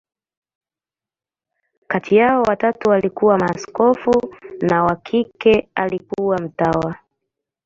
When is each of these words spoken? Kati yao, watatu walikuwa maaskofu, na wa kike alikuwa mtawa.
Kati 1.87 2.15
yao, 2.15 2.41
watatu 2.43 2.89
walikuwa 2.89 3.37
maaskofu, 3.37 4.35
na 4.61 4.83
wa 4.83 4.95
kike 4.95 5.69
alikuwa 5.75 6.37
mtawa. 6.39 6.95